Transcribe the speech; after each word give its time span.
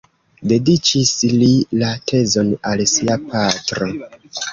Dediĉis 0.51 1.11
li 1.33 1.49
la 1.81 1.89
tezon 2.11 2.49
al 2.71 2.81
sia 2.93 3.19
patro. 3.35 3.91